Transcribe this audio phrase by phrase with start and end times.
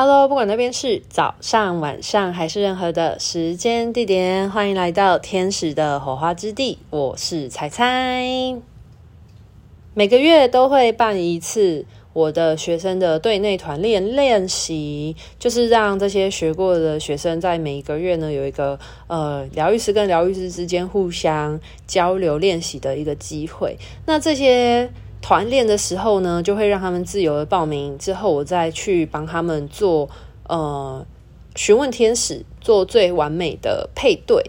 [0.00, 6.78] Hello，不管那边是早上、晚上还是任何的时间地点，欢迎来到天使的火花之地。
[6.90, 8.24] 我是彩彩，
[9.94, 18.78] 每个月都会办一次我的学生的队内团练练习，就是让这些学过的学生在每一个月呢有一个
[19.08, 21.58] 呃疗愈师跟疗愈师之间互相
[21.88, 23.76] 交流练习的一个机会。
[24.06, 24.88] 那这些。
[25.28, 30.08] 团练的时候呢，就会让他们自由的报名，之后我再去帮他们做
[30.44, 31.04] 呃
[31.54, 34.42] 询问天使，做最完美的配对。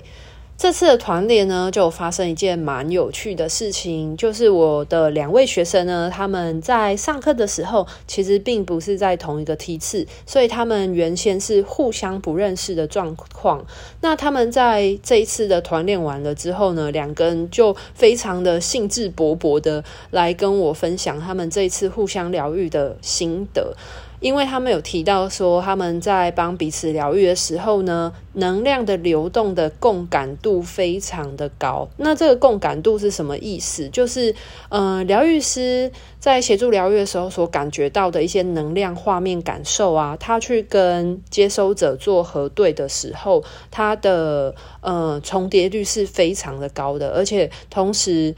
[0.59, 13.65] 这次的团练呢，就发生一件蛮有趣的事情，就是我的两位学生呢，他们在上课的时候，其实并不是在同一个梯次，所以他们原先是互相不认识的状况。
[14.01, 19.81] 那他们在这一次的团练完了之后呢，两个人就非常的兴致勃勃的
[20.11, 23.73] 来跟我分享他们这一次互相疗愈的心得。
[24.19, 31.87] 因为他们有提到说，他们在帮彼此疗愈的时候呢，能量的流动的共感度非常的高。
[31.97, 33.87] 那这个共感度是什么意思？
[33.89, 34.35] 就是，
[34.69, 48.35] 呃，疗愈师在协助疗愈的时候所感觉到的一些能量画面感受啊，他去跟接收者做核对的时候，他的呃重叠率是非常的高的，而且同时。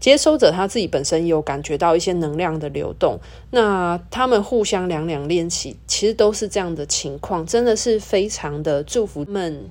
[0.00, 3.18] 接收者他自己本身有感觉到一些能量的流动，
[3.50, 9.68] 那他们互相两两练习，其实都是这样的情况，真的是非常的祝福们，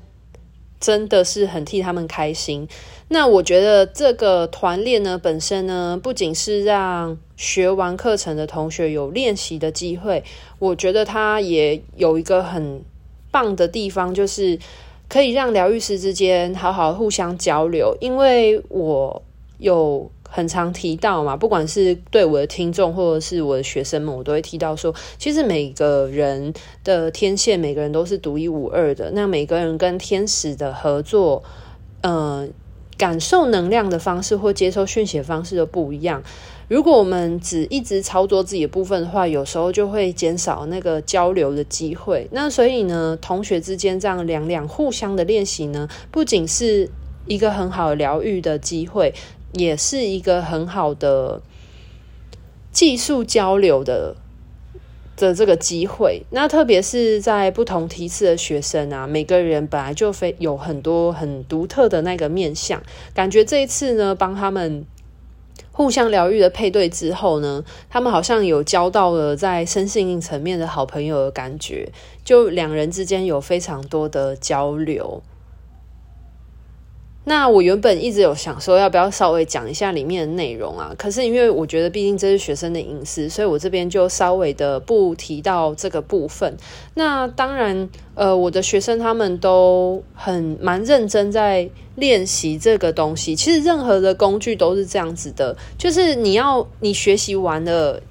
[0.82, 2.68] 真的是很替他们开心。
[3.08, 10.22] 那我觉得这个团练呢，本身呢，不仅是让学完课程的同学有练习的机会，
[10.60, 12.84] 我觉得他也有一个很
[13.32, 14.60] 棒的地方，就是
[15.08, 19.24] 可以让疗愈师之间好好互相交流，因为我
[19.60, 20.12] 有。
[20.30, 29.12] 很常提到嘛，不管是对我的听众或者是我的学生们，我都会提到说，其实每个人的天线，每个人都是独一无二的。
[29.12, 31.44] 那每个人跟天使的合作，
[32.02, 32.48] 呃，
[32.98, 36.22] 感受能量的方式或接收讯息的方式都不一样。
[36.68, 42.28] 如果我们只一直操作自己的部分的话，有时候就会减少那个交流的机会。
[42.32, 46.90] 那所以呢，同学之间这样两两互相的练习呢，不仅是
[47.26, 49.14] 一个很好疗愈的机会。
[49.54, 51.42] 也是一个很好的
[52.72, 54.16] 技术交流的
[55.16, 56.24] 的这个机会。
[56.30, 62.82] 那特别是在不同梯次的学生啊，每个人本来就非有很多很独特的那个面相。
[63.14, 64.86] 感觉这一次呢，帮他们
[65.72, 71.92] 互相疗愈的配对之后呢，他们好像有交到了在身心灵层面的好朋友的感觉。
[72.24, 75.24] 就两人之间有非常多的交流。
[77.30, 80.96] 那我原本一直有想说，要不要稍微讲一下里面的内容啊？
[80.98, 86.56] 可是因为我觉得，毕竟这是学生的隐私，所以我这边就稍微的不提到这个部分。
[86.94, 93.36] 那当然，呃，我的学生他们都很蛮认真在练习这个东西。
[93.36, 98.02] 其实任何的工具都是这样子的，就是你要你学习完了。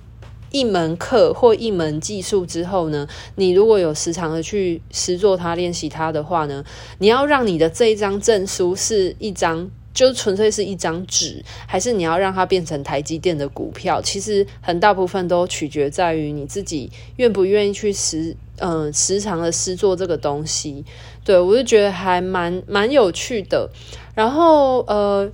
[0.56, 6.65] 一门课或一门技术之后呢，你如果有时常的去实做它、练习它的话呢，
[6.99, 14.00] 你要让你的这一张证书是一张，就纯粹是一张纸，还是你要让它变成台积电的股票？
[14.00, 20.83] 其实很大部分都取决在于你自己愿不愿意去实，嗯、呃，时常的实做这个东西。
[21.22, 23.69] 对，我就觉得还蛮蛮有趣的。
[24.15, 25.31] 然后，呃。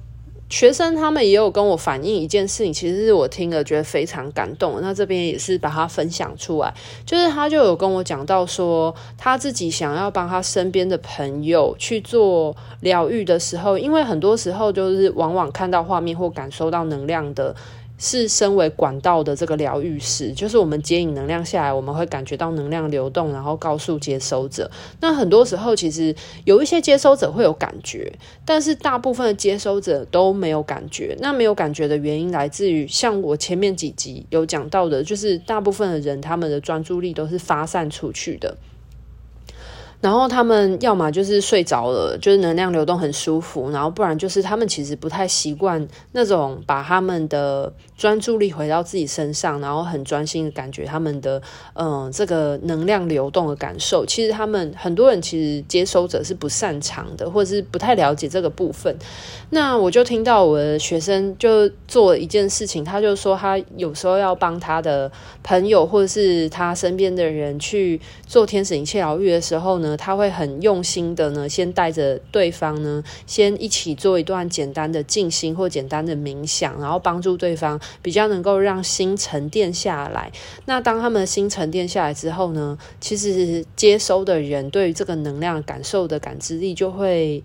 [0.52, 4.78] 学生他们也有跟我反映一件事情，其实是我听了觉得非常感动。
[4.82, 6.72] 那这边也是把它分享出来，
[7.06, 17.56] 就是他就有跟我讲到说，他自己想要帮他身边的朋友去做疗愈的时候，因为很多时候就是往往看到画面或感受到能量的。
[18.04, 24.68] 是身为管道的这个疗愈师，就是我们接引能量下来，我们会感觉到能量流动，然后告诉接收者。
[24.98, 26.12] 那很多时候，其实
[26.44, 28.12] 有一些接收者会有感觉，
[28.44, 31.16] 但是大部分的接收者都没有感觉。
[31.20, 38.56] 那没有感觉的原因来自于，像我前面几集有讲到的，就是大部分的人他们的专注力都是发散出去的。
[40.02, 51.40] 然后他们要么就是睡着了，就是能量流动很舒服，然后不然就是他们其实不太习惯那种把他们的专注力回到自己身上，然后很专心的感觉他们的
[51.74, 54.04] 嗯这个能量流动的感受。
[54.04, 58.92] 其实他们很多人其实接收者是不擅长的，或者是不太了解这个部分。
[59.50, 65.08] 那我就听到我的学生就做一件事情，他就说他有时候要帮他的
[65.44, 69.91] 朋友或者是他身边的人去做天使灵气疗愈的时候呢。
[69.96, 80.30] 他会很用心的呢，先带着对方呢，先一起做一段简单的静心或简单的冥想，然后帮助对方比较能够让心沉淀下来。
[80.66, 87.42] 那当他们的心沉淀下来之后呢，其实接收的人对于这个能量感受的感知力就会。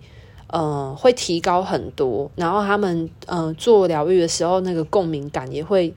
[0.50, 5.92] 呃，会提高很多，然后他们呃做疗愈的时候，那个共鸣感也会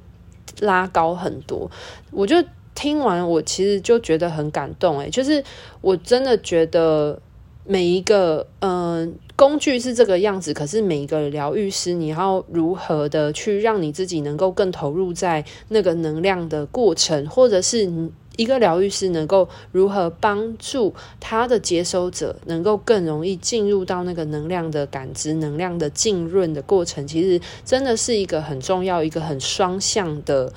[0.59, 1.71] 拉高很多。
[2.11, 2.35] 我就
[2.81, 5.43] 听完，我其实就觉得很感动，诶，就是
[5.81, 7.21] 我真的觉得
[7.63, 18.09] 每一个嗯、工具是这个样子，可是每一个疗愈师，你要如何的去让你自己能够更投入在那个能量的过程，或者是。
[18.37, 30.51] 一个疗愈师能够如何帮助他的接收者，能够更容易进入到那个能量的感知、能量的浸润的过程，其实真的是一个很重要、一个很双向的，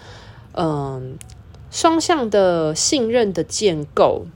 [0.53, 1.19] 嗯，
[1.75, 4.27] 双向的信任的建构。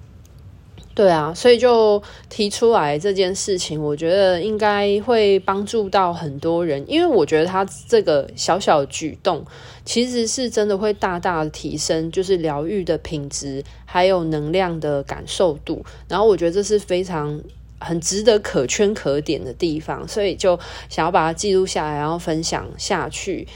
[0.93, 9.45] 对啊，所以就提出来这件事情，我觉得应该会帮助到很多人，因为我觉得他这个小小举动，
[9.85, 15.85] 其实是真的会大大的提升，就是疗愈的品质，还有能量的感受度。
[16.09, 17.41] 然后我觉得这是非常
[17.79, 20.59] 很值得可圈可点的地方，所以就
[20.89, 23.47] 想要把它记录下来，然后分享下去。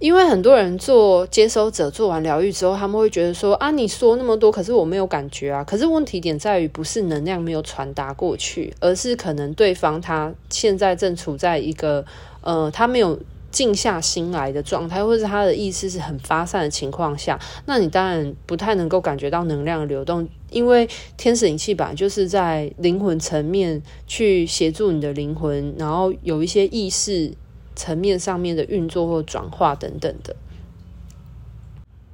[0.00, 5.64] 因为很多人做接收者做完疗愈之后，他们会觉得说啊，你说那么多，可是我没有感觉啊。
[5.64, 12.04] 可是问题点在于，不是能量没有传达过去，而是可能对方他现在正处在一个
[12.42, 13.18] 呃，他没有
[13.50, 20.28] 静下心来的状态，或者他的意识是很发散的情况下，那你当然不太能够感觉到能量的流动。
[20.50, 20.86] 因为
[21.16, 27.32] 天使灵气吧，就是在灵魂层面去协助你的灵魂，然后有一些意识。
[27.76, 30.36] 层面上面的运作或转化等等的，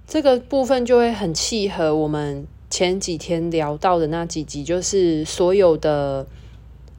[0.06, 6.26] 这个部分就会很契合我们前几天聊到的那几集，就是所有的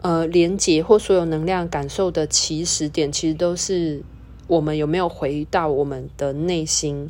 [0.01, 4.03] 呃连接或所有能量感受的起始点，其实都是
[4.47, 7.09] 我们有没有回到我们的内心，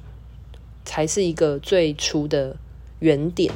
[0.86, 2.56] 才是一个最初的
[3.00, 3.52] 原点。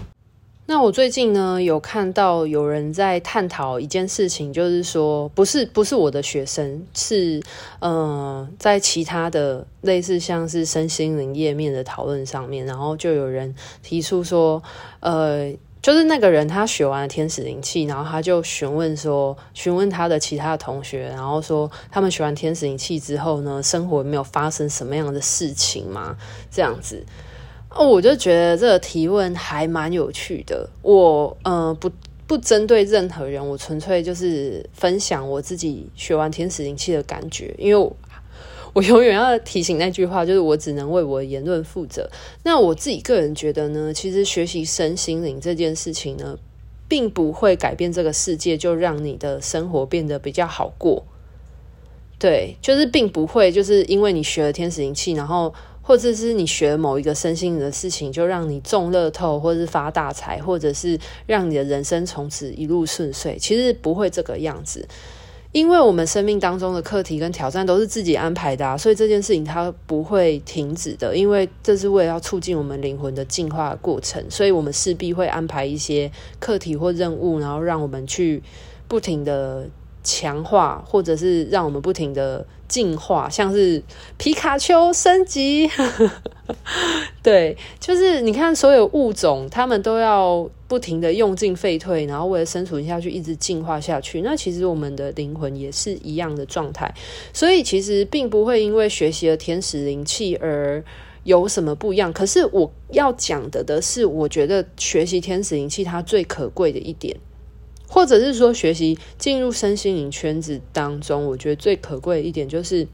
[0.68, 7.40] 那我最近呢，有看到有人在探讨一件事情，就是说，不是不是我的学生，是
[7.82, 13.54] 嗯、呃，在其他的类似像是身心灵页面的讨论上面，然后就有人
[13.84, 14.62] 提出说，
[15.02, 15.54] 呃，
[15.84, 26.18] 就是那个人他学完了天使灵气，然后他就询问说，询问他的其他同学，然后说他们学完天使灵气之后呢，生活没有发生什么样的事情吗？
[26.50, 27.06] 这样子。
[27.78, 30.70] 哦，我就觉得这个提问还蛮有趣的。
[30.82, 31.92] 我呃不
[32.26, 37.54] 不针对任何人，我纯粹就是分享我自己学完天使灵气的感觉。
[37.58, 37.94] 因为我，
[38.72, 42.10] 我永远要提醒那句话，就是我只能为我的言论负责。
[42.44, 46.38] 那我自己个人觉得呢，其实学习身心灵这件事情呢，
[46.88, 51.04] 并不会改变这个世界，就让你的生活变得比较好过。
[52.18, 55.54] 对，就是并不会，就是因为你学了天使灵气，然后。
[55.88, 63.38] 或者是你学某一个身心的事情，就让你中乐透，或者是发大财，或者是让你的人生从此一路顺遂。
[63.38, 64.88] 其实不会这个样子，
[65.52, 78.42] 因为我们生命当中的课题跟挑战都是自己安排的，所以这件事情它不会停止的，因为这是为了要促进我们灵魂的进化过程，所以我们势必会安排一些课题或任务，然后让我们去
[78.88, 79.70] 不停的
[80.06, 82.46] 强化，或者是让我们不停的。
[82.68, 83.84] 进化，像是
[84.18, 85.70] 皮卡丘升级，
[87.22, 94.22] 对，就是你看所有物种，他们都要不停的用进废退，然后为了生存下去，一直进化下去。
[94.22, 96.92] 那其实我们的灵魂也是一样的状态，
[97.32, 100.84] 所以其实并不会因为学习了天使灵气而
[101.24, 102.12] 有什么不一样。
[102.12, 107.16] 可是我要讲的的是，我觉得学习天使灵气它最可贵的一点。
[107.88, 112.88] 或者是说，学习进入身心灵圈子当中，我觉得最可贵的一点就是，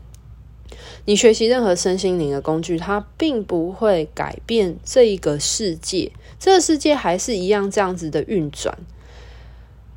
[1.05, 8.77] 你学习任何身心灵的工具，它并不会改变这一个世界，这个世界还是一样这样子的运转。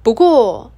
[0.03, 0.71] 不过，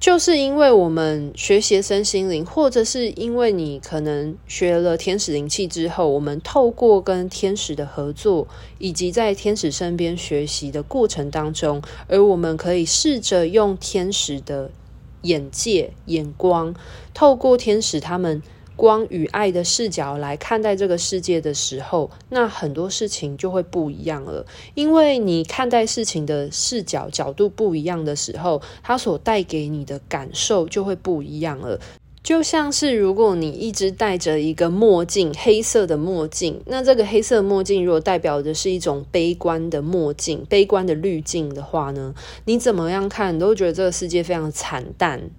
[0.00, 14.70] 就是因为我们学习身心灵，或者是因为你可能学了天使灵气之后，我们透过跟天使的合作，以及在天使身边学习的过程当中，而我们可以试着用天使的
[15.20, 16.74] 眼界、眼光，
[17.12, 18.42] 透过天使他们。
[18.80, 24.46] 光与爱的视角来看待这个世界的时候，那很多事情就会不一样了。
[24.72, 31.78] 因为你看待事情的视角角度不一样的时候，它所带给你的感受就会不一样了。
[32.22, 45.30] 就像是如果你一直戴着一个墨镜，黑色的墨镜，那这个黑色墨镜如果代表的是一种悲观的墨镜、悲观的滤镜的话呢，你怎么样看你都觉得这个世界非常惨淡，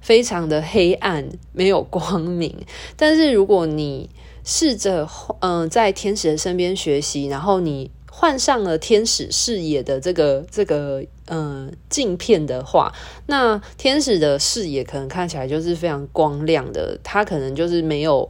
[0.00, 2.54] 非常的黑暗，没有光明。
[2.96, 4.08] 但是如果你
[4.44, 5.08] 试着
[5.40, 7.90] 嗯、在天使的身边学习，然后你。
[8.10, 12.92] 换上了天使视野的这个这个呃镜片的话，
[13.26, 18.28] 那天使的视野可能看起来就是非常光亮的，它可能就是没有。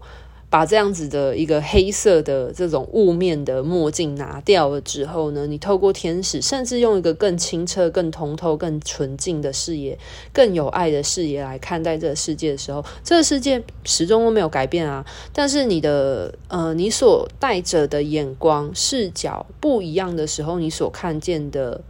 [0.51, 9.99] 把这样子的一个黑色的这种雾面的墨镜拿掉了之后呢，你透过天使，甚至用一个更清澈、更通透、更纯净的视野、
[10.33, 15.05] 更有爱的视野来看待这个世界的时候，这个世界始终都没有改变啊。
[15.35, 21.83] 但是你的呃，你所带着的眼光视角不一样的时候，你所看见的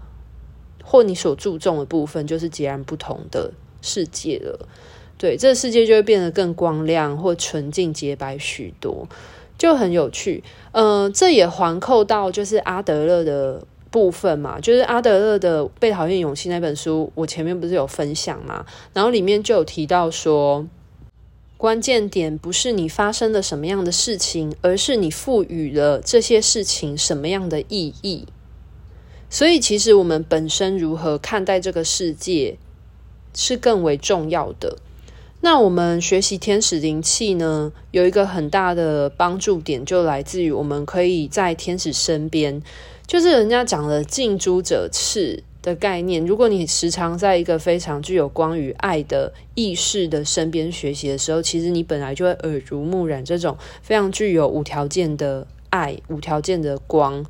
[0.83, 4.69] 或你所注重的部分，就是截然不同的世界了。
[5.19, 9.09] 对，这个世界就会变得更光亮或纯净洁白许多，
[9.59, 10.45] 就很有趣。
[10.71, 20.65] 呃，这也环扣到就是阿德勒的部分嘛，就是阿德勒的《被讨厌勇气》那本书，我前面不是有分享嘛，然后里面就有提到说，
[21.57, 28.29] 关键点不是你发生了什么样的事情，而是你赋予了这些事情什么样的意义。
[29.29, 32.57] 所以，其实我们本身如何看待这个世界，
[33.35, 34.79] 是更为重要的。
[35.41, 42.61] 那我们学习天使灵气呢，有一个很大的帮助点，就来自于我们可以在天使身边，
[43.07, 46.27] 就是人家讲的近朱者赤的概念。
[46.27, 57.25] 如果你时常在一个非常具有光与爱的意识的身边学习的时候，其实你本来就会耳濡目染这种非常具有无条件的爱、无条件的光。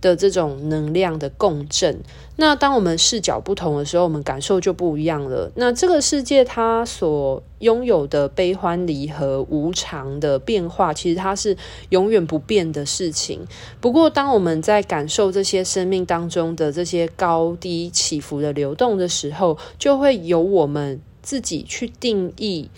[0.00, 2.00] 的这种能量的共振，
[2.36, 5.50] 那当我们视角不同的时候，我们感受就不一样了。
[5.56, 11.56] 那这个世界它所拥有的悲欢离合、无常的变化，其实它是
[11.88, 13.40] 永远不变的事情。
[13.80, 22.70] 不过，当我们在感受这些生命当中的这些高低起伏的流动的时候，就会由我们自己去定义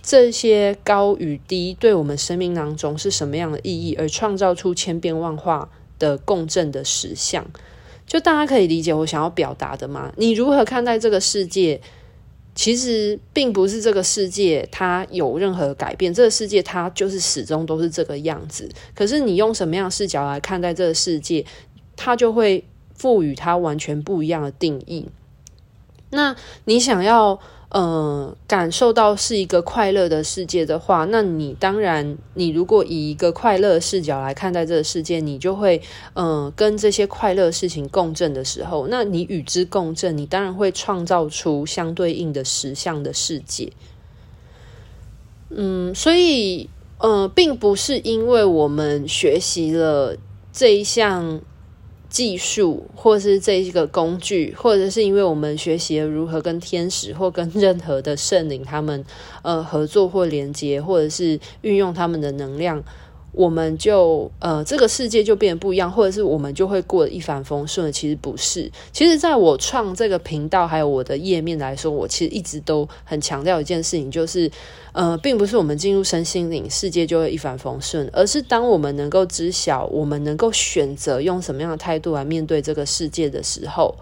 [0.00, 5.68] 这些高与低对我们生命当中是什么样的意义，而创造出千变万化
[6.02, 7.46] 的共振的实相，
[8.04, 10.12] 就大家可以理解我想要表达的吗？
[10.16, 11.80] 你如何看待这个世界？
[12.56, 18.68] 其实并不是这个世界它有任何改变，这个世界它就是始终都是这个样子。
[18.96, 21.46] 可是你用什么样的视角来看待这个世界，
[21.94, 22.64] 它就会
[22.96, 25.08] 赋予它完全不一样的定义。
[26.10, 27.38] 那你想要？
[27.72, 35.80] 呃，感受到是一个快乐的世界的话，那你当然，你如果以一个快乐视角来看待这个世界，你就会，
[36.12, 43.72] 呃，跟这些快乐事情共振的时候，那你与之共振，你当然会创造出相对应的实相的世界。
[45.48, 50.14] 嗯，所以，呃，并不是因为我们学习了
[50.52, 51.40] 这一项。
[52.12, 59.02] 技术，或是这一个工具，或者是因为我们学习了如何跟天使或跟任何的圣灵他们
[59.40, 62.84] 呃合作或连接，或者是运用他们的能量。
[63.32, 67.90] 我们就呃，这个世界就变得不一样，或者是我们就会过得一帆风顺。
[67.90, 74.50] 其实不是，其实在我创这个频道还有我的页面来说，我其实一直都很强调一件事情，就是
[74.92, 83.94] 呃，并不是我们进入身心灵世界就会一帆风顺，而是当我们能够知晓，我们能够选择用什么样的态度来面对这个世界的时候，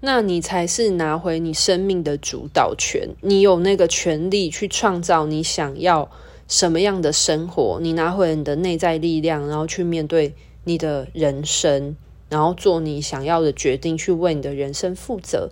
[0.00, 6.10] 那你才是拿回你生命的主导权，你有那个权利去创造你想要。
[6.52, 11.96] 什么样的生活，你拿回你的内在力量，然后去面对你的人生，
[12.28, 15.48] 然后做你想要的决定，去为你的人生负责。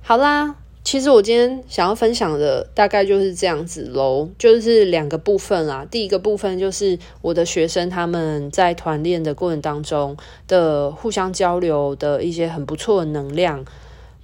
[0.00, 5.86] 好啦，其实我今天想要分享的大概就是这样子喽，就是两个部分啦。
[5.90, 10.16] 第一个部分就是我的学生他们在团练的过程当中
[10.48, 13.66] 的互相交流的一些很不错的能量。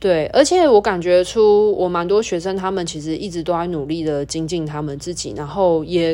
[0.02, 6.12] 对，而且我感觉出我蛮多学生，他们其实一直都在努力的精进他们自己，然后也，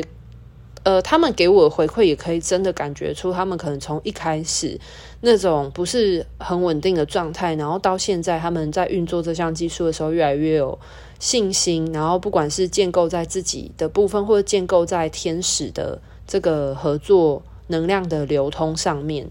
[0.83, 4.79] 呃，他们给我的回馈也可以真的感觉出，他们可能从一开始
[5.21, 10.77] 那种不是很稳定的状态，然后到现在他们在运作这项技术的时候，越来越有
[11.17, 19.27] 信心，然后不管是建构在自己的部分，或者建构在天使的这个合作能量的流通上面。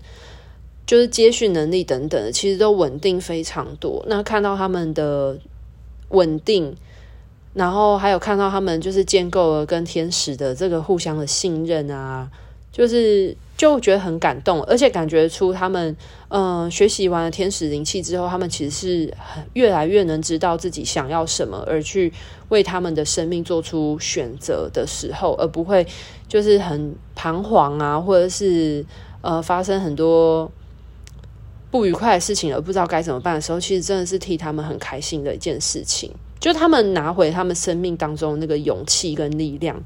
[0.88, 4.02] 就是接续能力等等的，其实都稳定非常多。
[4.08, 5.38] 那看到他们的
[6.08, 6.74] 稳定，
[7.52, 12.30] 然后还有看到他们就是建构了跟天使的这个互相的信任啊，
[12.72, 15.94] 就是就觉得很感动，而且感觉出他们，
[16.28, 22.10] 嗯、呃，学习完了天使灵气之后，他们其实是很越来越能知道自己想要什么，而去
[22.48, 25.86] 为他们的生命做出选择的时候，而不会
[26.26, 28.82] 就是很彷徨啊，或者是
[29.20, 30.50] 呃发生很多
[31.70, 36.10] 不愉快的事情而不知道该怎么办的时候，其实真的是替他们很开心的一件事情，
[36.40, 39.82] 就他们拿回他们生命当中那个勇气跟力量。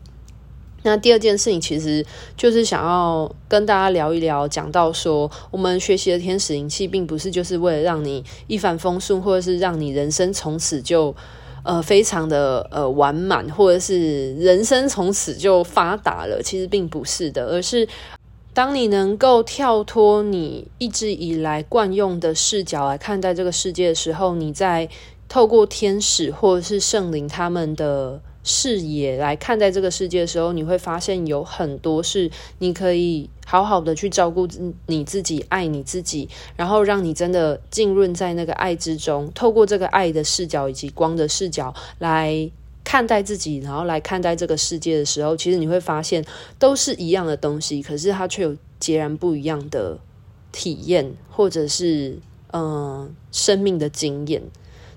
[0.84, 2.04] 那第二件事情，其实
[2.36, 11.14] 就是想要跟大家聊一聊，讲到说，我们学习的天使灵气，并不是就是为了让你一帆风顺，或者是让你人生从此就
[11.62, 16.42] 呃非常的呃完满，或者是人生从此就发达了。
[16.42, 17.86] 其实并不是的，而是
[18.54, 24.88] 当你能够跳脱你一直以来惯用的视角来看待这个世界的时候，你在
[25.28, 28.20] 透过天使或者是圣灵他们的。
[28.44, 32.28] 视野来看待这个世界的时候，你会发现有很多是
[32.58, 34.48] 你可以好好的去照顾
[34.86, 42.50] 你自己，爱你自己，然后让你真的浸润在那个爱之中，透过这个爱的视角以及光的视角来
[42.92, 46.22] 看待自己，然后来看待这个世界的时候，其实你会发现
[46.58, 49.98] 都是一样的东西，可是它却有截然不一样的
[50.52, 52.18] 体验，或者是
[52.52, 54.42] 嗯、生命的经验。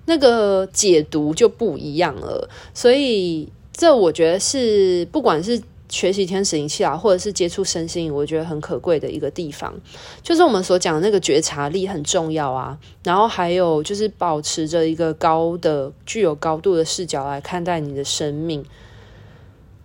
[0.07, 5.61] 那个解读就不一样了，所以这我觉得是不管是
[5.95, 9.73] 学习天使灵气啊，或者是接触身心，我觉得很可贵的一个地方，
[10.21, 12.77] 就是我们所讲的那个觉察力很重要啊。
[13.05, 18.65] 然后还有就是保持着一个高的、具有高度的视角来看待你的生命。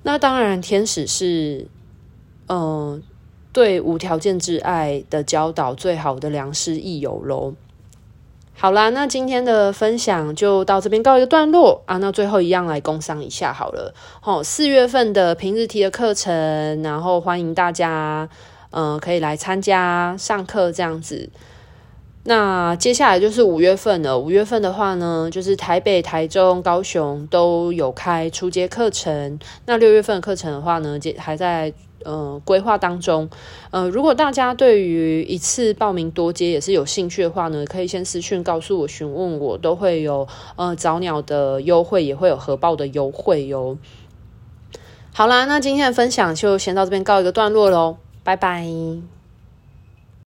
[0.02, 1.68] 那当然，天使是
[2.48, 3.00] 嗯、呃，
[3.52, 7.54] 对无条件之爱的教导最好的良师益友喽。
[8.62, 11.96] 好啦，那今天的分享就到这边告一个段落啊。
[11.96, 13.94] 那最后一样来工商一下好了。
[14.22, 18.28] 哦，四月份的平日提的课程，然后欢迎大家，
[18.72, 21.30] 嗯、可以来参加上课这样子。
[22.24, 24.18] 那接下来就是五月份了。
[24.18, 29.38] 五月份的话呢，就是台北、台中、高雄都有开初阶课程。
[29.64, 31.72] 那六月份课程的话呢，还在。
[32.04, 33.28] 呃，规划当中，
[33.70, 40.26] 呃，如果大家对于一次报名多接也是有兴趣的话呢，可以先私讯告诉我，询问我，都会有
[40.56, 43.76] 呃早鸟的优惠，也会有核报的优惠哟。
[45.12, 49.19] 好啦，那今天的分享就先到这边告一个段落喽，拜拜。